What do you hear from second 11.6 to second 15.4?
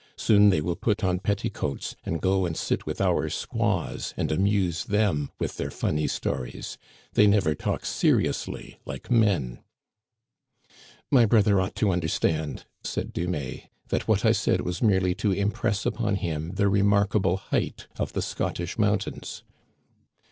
ought to understand," said Dumais," that what I said was merely to